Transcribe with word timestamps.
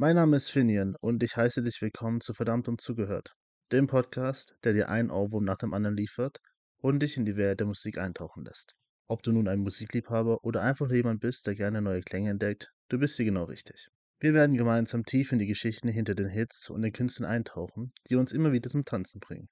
Mein 0.00 0.14
Name 0.14 0.36
ist 0.36 0.52
Finian 0.52 0.94
und 1.00 1.24
ich 1.24 1.36
heiße 1.36 1.60
dich 1.60 1.82
willkommen 1.82 2.20
zu 2.20 2.32
Verdammt 2.32 2.68
und 2.68 2.80
Zugehört, 2.80 3.34
dem 3.72 3.88
Podcast, 3.88 4.54
der 4.62 4.72
dir 4.72 4.88
einen 4.88 5.10
Ohrwurm 5.10 5.42
nach 5.42 5.56
dem 5.56 5.74
anderen 5.74 5.96
liefert 5.96 6.38
und 6.76 7.02
dich 7.02 7.16
in 7.16 7.24
die 7.24 7.34
Welt 7.34 7.58
der 7.58 7.66
Musik 7.66 7.98
eintauchen 7.98 8.44
lässt. 8.44 8.76
Ob 9.08 9.24
du 9.24 9.32
nun 9.32 9.48
ein 9.48 9.58
Musikliebhaber 9.58 10.44
oder 10.44 10.62
einfach 10.62 10.88
jemand 10.92 11.18
bist, 11.18 11.48
der 11.48 11.56
gerne 11.56 11.82
neue 11.82 12.02
Klänge 12.02 12.30
entdeckt, 12.30 12.70
du 12.88 13.00
bist 13.00 13.16
hier 13.16 13.24
genau 13.24 13.42
richtig. 13.42 13.88
Wir 14.20 14.34
werden 14.34 14.56
gemeinsam 14.56 15.04
tief 15.04 15.32
in 15.32 15.40
die 15.40 15.48
Geschichten 15.48 15.88
hinter 15.88 16.14
den 16.14 16.28
Hits 16.28 16.70
und 16.70 16.82
den 16.82 16.92
Künstlern 16.92 17.28
eintauchen, 17.28 17.90
die 18.08 18.14
uns 18.14 18.30
immer 18.30 18.52
wieder 18.52 18.70
zum 18.70 18.84
Tanzen 18.84 19.18
bringen. 19.18 19.48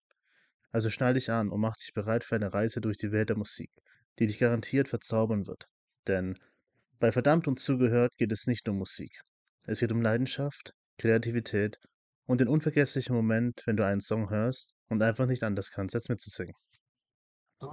Also 0.70 0.90
schnall 0.90 1.14
dich 1.14 1.28
an 1.32 1.48
und 1.48 1.60
mach 1.60 1.74
dich 1.74 1.92
bereit 1.92 2.22
für 2.22 2.36
eine 2.36 2.54
Reise 2.54 2.80
durch 2.80 2.98
die 2.98 3.10
Welt 3.10 3.30
der 3.30 3.36
Musik, 3.36 3.72
die 4.20 4.28
dich 4.28 4.38
garantiert 4.38 4.88
verzaubern 4.88 5.48
wird. 5.48 5.66
Denn 6.06 6.38
bei 7.00 7.10
Verdammt 7.10 7.48
und 7.48 7.58
Zugehört 7.58 8.16
geht 8.16 8.30
es 8.30 8.46
nicht 8.46 8.68
um 8.68 8.78
Musik. 8.78 9.10
Es 9.68 9.80
geht 9.80 9.90
um 9.90 10.00
Leidenschaft, 10.00 10.74
Kreativität 10.96 11.80
und 12.26 12.40
den 12.40 12.46
unvergesslichen 12.46 13.16
Moment, 13.16 13.62
wenn 13.66 13.76
du 13.76 13.84
einen 13.84 14.00
Song 14.00 14.30
hörst 14.30 14.72
und 14.88 15.02
einfach 15.02 15.26
nicht 15.26 15.42
anders 15.42 15.72
kannst, 15.72 15.96
als 15.96 16.08
mitzusingen. 16.08 16.54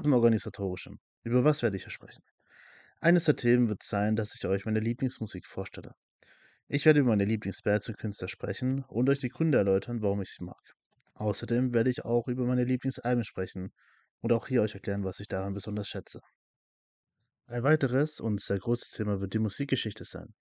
Im 0.03 0.13
Organisatorischen. 0.13 0.99
Über 1.23 1.43
was 1.43 1.61
werde 1.61 1.77
ich 1.77 1.83
hier 1.83 1.91
sprechen? 1.91 2.23
Eines 2.99 3.25
der 3.25 3.35
Themen 3.35 3.69
wird 3.69 3.83
sein, 3.83 4.15
dass 4.15 4.33
ich 4.33 4.43
euch 4.47 4.65
meine 4.65 4.79
Lieblingsmusik 4.79 5.45
vorstelle. 5.45 5.91
Ich 6.67 6.85
werde 6.85 7.01
über 7.01 7.09
meine 7.09 7.25
Lieblingsbands 7.25 7.89
und 7.89 7.99
Künstler 7.99 8.27
sprechen 8.27 8.83
und 8.87 9.07
euch 9.07 9.19
die 9.19 9.29
Gründe 9.29 9.59
erläutern, 9.59 10.01
warum 10.01 10.23
ich 10.23 10.31
sie 10.31 10.43
mag. 10.43 10.73
Außerdem 11.13 11.73
werde 11.73 11.91
ich 11.91 12.03
auch 12.03 12.27
über 12.27 12.45
meine 12.45 12.63
Lieblingsalben 12.63 13.23
sprechen 13.23 13.71
und 14.21 14.31
auch 14.31 14.47
hier 14.47 14.63
euch 14.63 14.73
erklären, 14.73 15.03
was 15.03 15.19
ich 15.19 15.27
daran 15.27 15.53
besonders 15.53 15.87
schätze. 15.87 16.21
Ein 17.45 17.61
weiteres 17.61 18.19
und 18.19 18.41
sehr 18.41 18.57
großes 18.57 18.89
Thema 18.89 19.21
wird 19.21 19.35
die 19.35 19.39
Musikgeschichte 19.39 20.05
sein. 20.05 20.33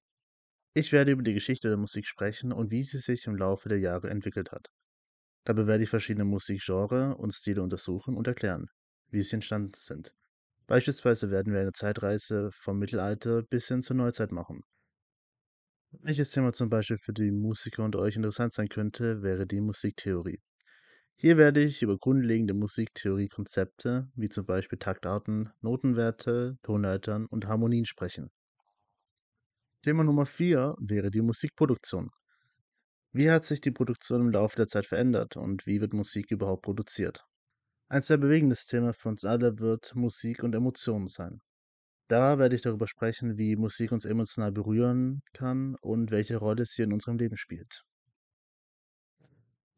Ich 0.75 0.93
werde 0.93 1.13
über 1.13 1.23
die 1.23 1.35
Geschichte 1.35 1.69
der 1.69 1.77
Musik 1.77 2.07
sprechen 2.07 2.53
und 2.53 2.71
wie 2.71 2.83
sie 2.83 2.99
sich 2.99 3.27
im 3.27 3.37
Laufe 3.37 3.69
der 3.69 3.79
Jahre 3.79 4.11
entwickelt 4.11 4.53
hat. 4.53 4.69
Dabei 5.45 5.67
werde 5.67 5.85
ich 5.85 5.91
verschiedene 5.91 6.25
Musikgenre 6.25 7.17
und 7.17 7.33
Stile 7.35 7.63
untersuchen 7.63 8.17
und 8.17 8.27
erklären, 8.27 8.69
wie 9.09 9.23
sie 9.23 9.35
entstanden 9.35 9.73
sind. 9.75 10.15
Beispielsweise 10.67 11.31
werden 11.31 11.53
wir 11.53 11.61
eine 11.61 11.73
Zeitreise 11.73 12.51
vom 12.53 12.79
Mittelalter 12.79 13.43
bis 13.43 13.69
hin 13.69 13.83
zur 13.83 13.97
Neuzeit 13.97 14.33
machen. 14.33 14.63
Welches 16.01 16.31
Thema 16.31 16.53
zum 16.53 16.69
Beispiel 16.69 16.99
für 16.99 17.13
die 17.13 17.31
Musiker 17.31 17.85
und 17.85 17.97
euch 17.97 18.17
interessant 18.17 18.53
sein 18.53 18.69
könnte, 18.69 19.23
wäre 19.23 19.47
die 19.47 19.61
Musiktheorie. 19.61 20.41
Hier 21.17 21.37
werde 21.39 21.63
ich 21.63 21.83
über 21.83 21.99
grundlegende 21.99 22.55
Musiktheorie-Konzepte, 22.55 24.11
wie 24.15 24.29
zum 24.29 24.47
Beispiel 24.47 24.79
Taktarten, 24.79 25.51
Notenwerte, 25.61 26.59
Tonleitern 26.63 27.27
und 27.27 27.47
Harmonien 27.47 27.85
sprechen. 27.85 28.31
Thema 29.85 30.05
Nummer 30.05 30.27
4 30.27 30.77
wäre 30.79 31.11
die 31.11 31.23
Musikproduktion. 31.23 32.11
Wie 33.13 33.29
hat 33.29 33.45
sich 33.45 33.61
die 33.61 33.73
Produktion 33.73 34.21
im 34.21 34.31
Laufe 34.31 34.55
der 34.55 34.69
Zeit 34.69 34.87
verändert 34.87 35.37
und 35.37 35.67
wie 35.67 35.81
wird 35.81 35.93
Musik 35.93 36.31
überhaupt 36.31 36.63
produziert? 36.63 37.27
Ein 37.89 38.03
sehr 38.03 38.19
bewegendes 38.19 38.67
Thema 38.67 38.93
für 38.93 39.09
uns 39.09 39.25
alle 39.25 39.59
wird 39.59 39.97
Musik 39.97 40.45
und 40.45 40.55
Emotionen 40.55 41.09
sein. 41.09 41.41
Da 42.07 42.39
werde 42.39 42.55
ich 42.55 42.63
darüber 42.63 42.87
sprechen, 42.87 43.39
wie 43.39 43.57
Musik 43.57 43.91
uns 43.91 44.05
emotional 44.05 44.53
berühren 44.53 45.23
kann 45.33 45.75
und 45.81 46.13
welche 46.13 46.37
Rolle 46.37 46.65
sie 46.65 46.83
in 46.83 46.93
unserem 46.93 47.19
Leben 47.19 47.37
spielt. 47.37 47.83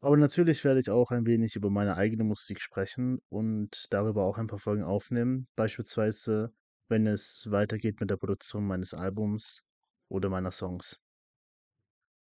Aber 0.01 0.17
natürlich 0.17 0.63
werde 0.63 0.81
ich 0.81 0.91
auch 0.91 1.09
ein 1.09 1.25
wenig 1.25 1.55
über 1.55 1.71
meine 1.71 1.97
eigene 1.97 2.25
Musik 2.25 2.61
sprechen 2.61 3.17
und 3.29 3.87
darüber 3.89 4.25
auch 4.25 4.37
ein 4.37 4.45
paar 4.45 4.59
Folgen 4.59 4.83
aufnehmen, 4.83 5.47
beispielsweise 5.55 6.53
wenn 6.89 7.07
es 7.07 7.47
weitergeht 7.49 7.99
mit 7.99 8.11
der 8.11 8.17
Produktion 8.17 8.67
meines 8.67 8.93
Albums 8.93 9.63
oder 10.09 10.29
meiner 10.29 10.51
Songs. 10.51 10.97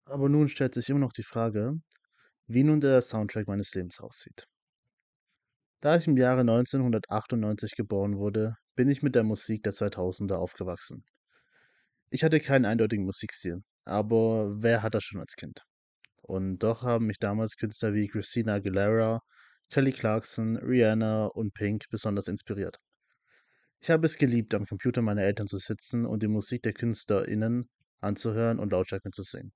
Aber 0.05 0.29
nun 0.29 0.47
stellt 0.47 0.73
sich 0.73 0.89
immer 0.89 0.99
noch 0.99 1.11
die 1.11 1.23
Frage, 1.23 1.79
wie 2.47 2.63
nun 2.63 2.79
der 2.79 3.01
Soundtrack 3.01 3.47
meines 3.47 3.73
Lebens 3.75 3.99
aussieht. 3.99 4.47
Da 5.81 5.95
ich 5.95 6.07
im 6.07 6.17
Jahre 6.17 6.41
1998 6.41 7.75
geboren 7.75 8.17
wurde, 8.17 8.55
bin 8.75 8.89
ich 8.89 9.01
mit 9.01 9.15
der 9.15 9.23
Musik 9.23 9.63
der 9.63 9.73
2000er 9.73 10.35
aufgewachsen. 10.35 11.05
Ich 12.09 12.23
hatte 12.23 12.39
keinen 12.39 12.65
eindeutigen 12.65 13.05
Musikstil, 13.05 13.61
aber 13.85 14.61
wer 14.61 14.81
hat 14.83 14.95
das 14.95 15.03
schon 15.03 15.19
als 15.19 15.35
Kind? 15.35 15.63
Und 16.21 16.59
doch 16.59 16.83
haben 16.83 17.05
mich 17.05 17.19
damals 17.19 17.55
Künstler 17.55 17.93
wie 17.93 18.07
Christina 18.07 18.55
Aguilera, 18.55 19.21
Kelly 19.69 19.91
Clarkson, 19.91 20.57
Rihanna 20.57 21.27
und 21.27 21.53
Pink 21.53 21.85
besonders 21.89 22.27
inspiriert. 22.27 22.77
Ich 23.81 23.89
habe 23.89 24.05
es 24.05 24.17
geliebt, 24.17 24.53
am 24.55 24.65
Computer 24.65 25.01
meiner 25.01 25.23
Eltern 25.23 25.47
zu 25.47 25.57
sitzen 25.57 26.05
und 26.05 26.21
die 26.21 26.27
Musik 26.27 26.63
der 26.63 26.73
KünstlerInnen 26.73 27.69
anzuhören 28.01 28.59
und 28.59 28.71
lautstark 28.71 29.05
mitzusingen. 29.05 29.53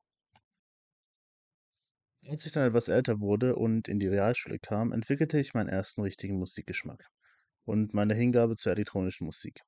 Als 2.30 2.46
ich 2.46 2.54
dann 2.54 2.68
etwas 2.68 2.88
älter 2.88 3.20
wurde 3.20 3.56
und 3.56 3.90
in 3.90 4.00
die 4.00 4.08
Realschule 4.08 4.58
kam, 4.60 4.94
entwickelte 4.94 5.40
ich 5.40 5.54
meinen 5.54 5.68
ersten 5.68 6.02
richtigen 6.02 6.40
Musikgeschmack 6.40 7.06
und 7.66 7.94
meine 7.94 8.14
Hingabe 8.14 8.56
zur 8.56 8.72
elektronischen 8.72 9.26
Musik. 9.26 9.60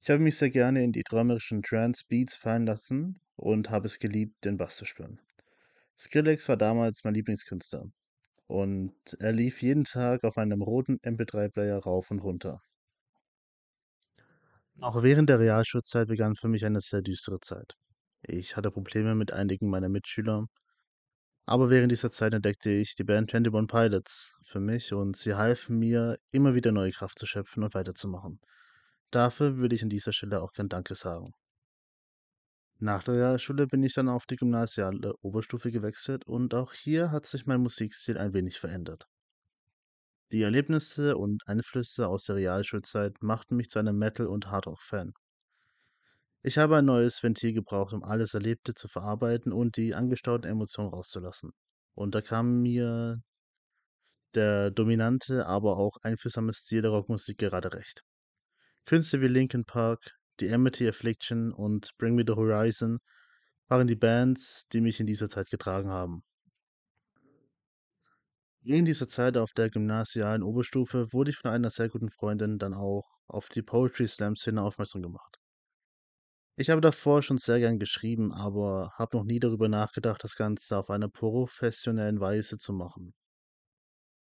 Ich 0.00 0.10
habe 0.10 0.20
mich 0.20 0.36
sehr 0.36 0.50
gerne 0.50 0.82
in 0.82 0.90
die 0.90 1.04
träumerischen 1.04 1.62
Trance-Beats 1.62 2.34
fallen 2.34 2.66
lassen 2.66 3.20
und 3.36 3.70
habe 3.70 3.86
es 3.86 4.00
geliebt, 4.00 4.44
den 4.44 4.56
Bass 4.56 4.76
zu 4.76 4.84
spüren. 4.84 5.20
Skrillex 5.96 6.48
war 6.48 6.56
damals 6.56 7.04
mein 7.04 7.14
Lieblingskünstler 7.14 7.84
und 8.48 8.94
er 9.20 9.32
lief 9.32 9.62
jeden 9.62 9.84
Tag 9.84 10.24
auf 10.24 10.38
einem 10.38 10.60
roten 10.60 10.98
MP3-Player 10.98 11.78
rauf 11.78 12.10
und 12.10 12.18
runter. 12.18 12.60
Auch 14.80 15.02
während 15.02 15.28
der 15.30 15.40
Realschulzeit 15.40 16.06
begann 16.06 16.36
für 16.36 16.46
mich 16.46 16.64
eine 16.64 16.80
sehr 16.80 17.02
düstere 17.02 17.40
Zeit. 17.40 17.74
Ich 18.22 18.56
hatte 18.56 18.70
Probleme 18.70 19.16
mit 19.16 19.32
einigen 19.32 19.68
meiner 19.68 19.88
Mitschüler, 19.88 20.46
aber 21.46 21.70
während 21.70 21.90
dieser 21.90 22.10
Zeit 22.10 22.34
entdeckte 22.34 22.70
ich 22.70 22.94
die 22.94 23.04
Band 23.04 23.34
21 23.34 23.66
Pilots 23.66 24.36
für 24.44 24.60
mich 24.60 24.92
und 24.92 25.16
sie 25.16 25.34
halfen 25.34 25.78
mir, 25.78 26.18
immer 26.32 26.54
wieder 26.54 26.70
neue 26.70 26.90
Kraft 26.92 27.18
zu 27.18 27.26
schöpfen 27.26 27.64
und 27.64 27.74
weiterzumachen. 27.74 28.40
Dafür 29.10 29.56
würde 29.56 29.74
ich 29.76 29.82
an 29.82 29.90
dieser 29.90 30.12
Stelle 30.12 30.42
auch 30.42 30.52
gern 30.52 30.68
Danke 30.68 30.94
sagen. 30.94 31.32
Nach 32.78 33.02
der 33.02 33.14
Realschule 33.14 33.66
bin 33.66 33.82
ich 33.82 33.94
dann 33.94 34.08
auf 34.08 34.26
die 34.26 34.36
gymnasiale 34.36 35.14
Oberstufe 35.22 35.72
gewechselt 35.72 36.24
und 36.24 36.54
auch 36.54 36.72
hier 36.72 37.10
hat 37.10 37.26
sich 37.26 37.46
mein 37.46 37.60
Musikstil 37.60 38.16
ein 38.16 38.32
wenig 38.32 38.60
verändert. 38.60 39.08
Die 40.32 40.42
Erlebnisse 40.42 41.16
und 41.16 41.46
Einflüsse 41.46 42.08
aus 42.08 42.24
der 42.24 42.36
Realschulzeit 42.36 43.22
machten 43.22 43.56
mich 43.56 43.68
zu 43.68 43.78
einem 43.78 43.98
Metal- 43.98 44.26
und 44.26 44.48
Hardrock-Fan. 44.48 45.12
Ich 46.42 46.58
habe 46.58 46.76
ein 46.76 46.84
neues 46.84 47.22
Ventil 47.22 47.52
gebraucht, 47.52 47.92
um 47.92 48.02
alles 48.02 48.34
Erlebte 48.34 48.74
zu 48.74 48.88
verarbeiten 48.88 49.52
und 49.52 49.76
die 49.76 49.94
angestauten 49.94 50.50
Emotionen 50.50 50.90
rauszulassen. 50.90 51.52
Und 51.94 52.14
da 52.14 52.20
kam 52.20 52.60
mir 52.62 53.22
der 54.34 54.70
dominante, 54.70 55.46
aber 55.46 55.78
auch 55.78 55.96
einfühlsame 56.02 56.52
Stil 56.52 56.82
der 56.82 56.90
Rockmusik 56.90 57.38
gerade 57.38 57.72
recht. 57.72 58.02
Künstler 58.84 59.20
wie 59.22 59.28
Linkin 59.28 59.64
Park, 59.64 60.00
die 60.40 60.52
Amity 60.52 60.88
Affliction 60.88 61.52
und 61.52 61.90
Bring 61.96 62.14
Me 62.14 62.24
the 62.26 62.34
Horizon 62.34 62.98
waren 63.68 63.86
die 63.86 63.96
Bands, 63.96 64.66
die 64.72 64.80
mich 64.80 65.00
in 65.00 65.06
dieser 65.06 65.28
Zeit 65.28 65.48
getragen 65.48 65.88
haben. 65.88 66.22
Während 68.66 68.88
dieser 68.88 69.06
Zeit 69.08 69.36
auf 69.36 69.52
der 69.52 69.68
gymnasialen 69.68 70.42
Oberstufe 70.42 71.12
wurde 71.12 71.30
ich 71.30 71.36
von 71.36 71.50
einer 71.50 71.68
sehr 71.68 71.90
guten 71.90 72.08
Freundin 72.08 72.58
dann 72.58 72.72
auch 72.72 73.04
auf 73.26 73.50
die 73.50 73.60
Poetry 73.60 74.08
Slam 74.08 74.36
Szene 74.36 74.62
aufmerksam 74.62 75.02
gemacht. 75.02 75.36
Ich 76.56 76.70
habe 76.70 76.80
davor 76.80 77.20
schon 77.20 77.36
sehr 77.36 77.58
gern 77.58 77.78
geschrieben, 77.78 78.32
aber 78.32 78.92
habe 78.94 79.18
noch 79.18 79.24
nie 79.24 79.38
darüber 79.38 79.68
nachgedacht, 79.68 80.24
das 80.24 80.36
Ganze 80.36 80.78
auf 80.78 80.88
einer 80.88 81.10
professionellen 81.10 82.20
Weise 82.20 82.56
zu 82.56 82.72
machen. 82.72 83.12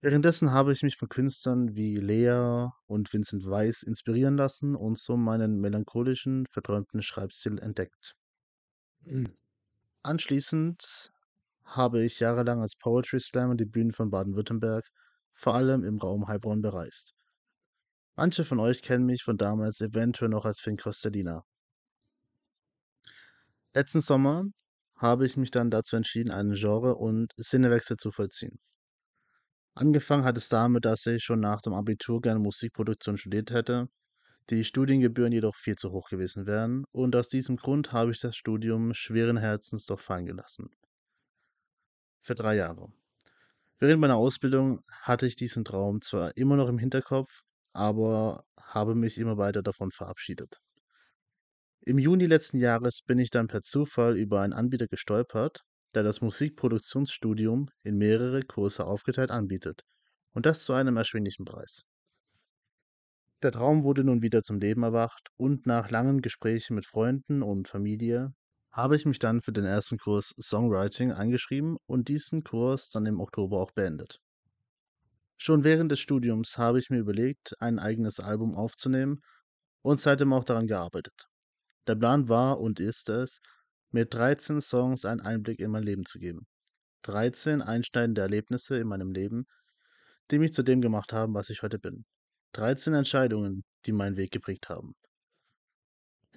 Währenddessen 0.03 0.51
habe 0.53 0.73
ich 0.73 0.83
mich 0.83 0.97
von 0.97 1.09
Künstlern 1.09 1.75
wie 1.75 1.97
Lea 1.97 2.69
und 2.87 3.11
Vincent 3.11 3.49
Weiss 3.49 3.83
inspirieren 3.83 4.37
lassen 4.37 4.77
und 4.77 4.99
so 4.99 5.17
meinen 5.17 5.61
melancholischen, 5.61 6.45
verträumten 6.51 7.01
Schreibstil 7.01 7.59
entdeckt. 7.59 8.15
Anschließend 10.03 11.11
habe 11.67 12.05
ich 12.05 12.21
jahrelang 12.21 12.61
als 12.61 12.77
Poetry 12.77 13.21
Slammer 13.21 13.57
die 13.57 13.67
Bühnen 13.67 13.93
von 13.93 14.11
Baden-Württemberg, 14.11 14.85
vor 15.35 15.55
allem 15.55 15.85
im 15.85 15.99
Raum 15.99 16.27
Heilbronn, 16.29 16.63
bereist. 16.63 17.13
Manche 18.17 18.45
von 18.45 18.61
euch 18.61 18.81
kennen 18.83 19.05
mich 19.05 19.23
von 19.23 19.37
damals 19.37 19.81
eventuell 19.81 20.31
noch 20.31 20.47
als 20.47 20.61
Finn 20.61 20.79
Costadina. 20.79 21.43
Letzten 23.75 24.01
Sommer 24.01 24.45
habe 24.97 25.27
ich 25.27 25.37
mich 25.37 25.51
dann 25.51 25.71
dazu 25.71 25.97
entschieden, 25.97 26.31
einen 26.31 26.55
Genre- 26.55 26.95
und 26.95 27.33
Sinnewechsel 27.37 27.99
zu 27.99 28.11
vollziehen. 28.11 28.59
Angefangen 29.75 30.25
hat 30.25 30.39
es 30.39 30.49
damit, 30.49 30.87
dass 30.87 31.05
ich 31.05 31.23
schon 31.23 31.41
nach 31.41 31.61
dem 31.61 31.75
Abitur 31.75 32.23
gerne 32.23 32.41
Musikproduktion 32.41 33.19
studiert 33.19 33.51
hätte, 33.51 33.89
die 34.49 34.65
Studiengebühren 34.65 35.33
jedoch 35.33 35.57
viel 35.57 35.75
zu 35.75 35.93
hoch 35.93 36.09
gewesen 36.09 36.47
wären, 36.47 36.85
und 36.93 37.15
aus 37.15 37.29
diesem 37.29 37.57
Grund 37.57 37.93
habe 37.93 38.13
ich 38.13 38.21
das 38.21 38.37
Studium 38.37 38.95
schweren 38.95 39.37
Herzens 39.37 39.85
doch 39.85 40.01
fallen 40.01 40.25
gelassen. 40.25 40.71
Für 42.27 42.35
drei 42.35 42.57
Jahre. 42.57 42.89
Während 43.79 44.01
meiner 44.01 44.17
Ausbildung 44.17 44.81
hatte 45.01 45.29
ich 45.29 45.37
diesen 45.37 45.65
Traum 45.65 46.01
zwar 46.01 46.37
immer 46.37 46.57
noch 46.57 46.69
im 46.69 46.77
Hinterkopf, 46.77 47.43
aber 47.73 48.43
habe 48.61 48.97
mich 48.97 49.19
immer 49.19 49.39
weiter 49.39 49.63
davon 49.63 49.93
verabschiedet. 49.93 50.59
Im 51.83 52.01
Juni 52.01 52.27
letzten 52.27 52.59
Jahres 52.59 53.03
bin 53.03 53.21
ich 53.21 53.31
dann 53.31 53.47
per 53.47 53.63
Zufall 53.63 54.17
über 54.17 54.41
einen 54.41 54.55
Anbieter 54.55 54.89
gestolpert, 54.89 55.61
der 55.95 56.03
das 56.03 56.21
Musikproduktionsstudium 56.21 57.69
in 57.85 57.97
mehrere 57.97 58.43
Kurse 58.43 58.87
aufgeteilt 58.87 59.31
anbietet. 59.31 59.83
Und 60.33 60.47
das 60.47 60.65
zu 60.65 60.73
einem 60.73 60.97
erschwinglichen 60.97 61.45
Preis. 61.45 61.83
Der 63.41 63.53
Traum 63.53 63.85
wurde 63.85 64.03
nun 64.03 64.21
wieder 64.21 64.43
zum 64.43 64.59
Leben 64.59 64.83
erwacht 64.83 65.29
und 65.37 65.65
nach 65.65 65.91
langen 65.91 66.23
Gesprächen 66.23 66.75
mit 66.75 66.87
Freunden 66.87 67.45
und 67.45 67.69
Familie 67.69 68.35
habe 68.77 68.95
ich 68.95 69.07
mich 69.07 69.19
dann 69.19 69.41
für 69.41 69.53
den 69.53 69.65
ersten 69.65 69.97
Kurs 69.97 70.35
Songwriting 70.39 71.11
eingeschrieben 71.11 71.79
und 71.87 72.09
diesen 72.09 72.45
Kurs 72.45 72.91
dann 72.91 73.07
im 73.07 73.21
Oktober 73.21 73.59
auch 73.59 73.73
beendet. 73.73 74.19
Schon 75.39 75.65
während 75.65 75.91
des 75.91 76.01
Studiums 76.01 76.59
habe 76.59 76.79
ich 76.79 76.91
mir 76.91 76.99
überlegt, 76.99 77.55
ein 77.59 77.79
eigenes 77.79 78.21
Album 78.21 78.55
aufzunehmen 78.55 79.23
und 79.83 79.99
seitdem 79.99 80.35
auch 80.35 80.45
daran 80.45 80.67
gearbeitet. 80.67 81.27
Der 81.87 81.95
Plan 81.95 82.29
war 82.29 82.61
und 82.61 82.79
ist 82.79 83.09
es, 83.09 83.41
mir 83.93 84.05
13 84.05 84.61
Songs 84.61 85.07
einen 85.07 85.21
Einblick 85.21 85.59
in 85.59 85.71
mein 85.71 85.83
Leben 85.83 86.05
zu 86.05 86.19
geben. 86.19 86.47
13 87.05 87.63
einschneidende 87.63 88.21
Erlebnisse 88.21 88.77
in 88.77 88.89
meinem 88.89 89.13
Leben, 89.13 89.47
die 90.31 90.39
mich 90.39 90.53
zu 90.53 90.63
dem 90.63 90.83
gemacht 90.83 91.15
haben, 91.15 91.33
was 91.33 91.49
ich 91.49 91.63
heute 91.63 91.79
bin. 91.79 92.05
13 92.53 92.93
Entscheidungen, 92.93 93.65
die 93.87 93.93
meinen 93.93 94.17
Weg 94.17 94.33
geprägt 94.33 94.69
haben. 94.69 94.95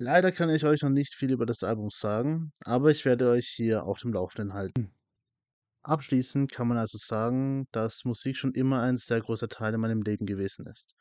Leider 0.01 0.31
kann 0.31 0.49
ich 0.49 0.63
euch 0.63 0.81
noch 0.81 0.89
nicht 0.89 1.13
viel 1.13 1.29
über 1.29 1.45
das 1.45 1.61
Album 1.61 1.89
sagen, 1.89 2.53
aber 2.63 2.89
ich 2.89 3.03
werde 3.03 3.31
euch 3.31 3.49
hier 3.49 3.83
auf 3.83 3.99
dem 3.99 4.13
Laufenden 4.13 4.53
halten. 4.53 4.93
Abschließend 5.81 6.49
kann 6.53 6.69
man 6.69 6.77
also 6.77 6.97
sagen, 6.97 7.67
dass 7.73 8.05
Musik 8.05 8.37
schon 8.37 8.53
immer 8.53 8.81
ein 8.81 8.95
sehr 8.95 9.19
großer 9.19 9.49
Teil 9.49 9.73
in 9.73 9.81
meinem 9.81 10.01
Leben 10.01 10.25
gewesen 10.25 10.67
ist 10.67 10.95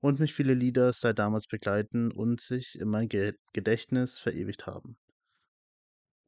und 0.00 0.18
mich 0.18 0.34
viele 0.34 0.54
Lieder 0.54 0.92
seit 0.92 1.20
damals 1.20 1.46
begleiten 1.46 2.10
und 2.10 2.40
sich 2.40 2.76
in 2.76 2.88
mein 2.88 3.08
Ge 3.08 3.34
Gedächtnis 3.52 4.18
verewigt 4.18 4.66
haben. 4.66 4.96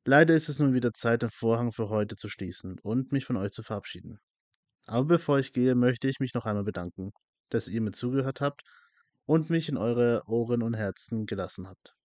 Leider 0.05 0.37
ist 0.37 0.49
es 0.49 0.61
nun 0.61 0.75
wieder 0.75 0.93
Zeit, 0.93 1.23
den 1.23 1.31
Vorhang 1.31 1.73
für 1.73 1.88
heute 1.88 2.14
zu 2.14 2.29
schließen 2.29 2.79
und 2.85 3.11
mich 3.11 3.25
von 3.25 3.37
euch 3.37 3.50
zu 3.50 3.64
verabschieden. 3.64 4.20
Aber 4.85 5.06
bevor 5.06 5.41
ich 5.41 5.52
gehe, 5.52 5.75
möchte 5.75 6.06
ich 6.06 6.20
mich 6.20 6.35
noch 6.35 6.47
einmal 6.47 6.62
bedanken, 6.62 7.11
dass 7.49 7.67
ihr 7.67 7.81
mir 7.81 7.91
zugehört 7.91 8.41
habt 8.41 8.62
und 9.25 9.50
mich 9.50 9.69
in 9.69 9.76
eure 9.76 10.23
Ohren 10.29 10.62
und 10.62 10.75
Herzen 10.75 11.26
gelassen 11.26 11.67
habt. 11.67 11.95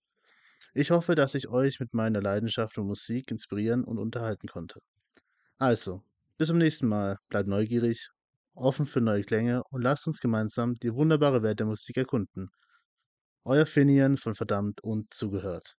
Ich 0.73 0.91
hoffe, 0.91 1.15
dass 1.15 1.35
ich 1.35 1.49
euch 1.49 1.79
mit 1.79 1.93
meiner 1.93 2.21
Leidenschaft 2.21 2.77
und 2.77 2.87
Musik 2.87 3.31
inspirieren 3.31 3.83
und 3.83 3.97
unterhalten 3.99 4.47
konnte. 4.47 4.79
Also, 5.59 6.03
bis 6.37 6.49
zum 6.49 6.57
nächsten 6.57 6.87
Mal, 6.87 7.17
bleibt 7.29 7.47
neugierig, 7.49 8.09
offen 8.55 8.87
für 8.87 9.01
neue 9.01 9.23
Klänge 9.23 9.63
und 9.71 9.81
lasst 9.81 10.07
uns 10.07 10.19
gemeinsam 10.21 10.75
die 10.75 10.93
wunderbare 10.93 11.43
Welt 11.43 11.59
der 11.59 11.67
Musik 11.67 11.97
erkunden. 11.97 12.49
Euer 13.45 13.67
Finian 13.67 14.17
von 14.17 14.35
Verdammt 14.35 14.81
und 14.83 15.13
Zugehört. 15.13 15.77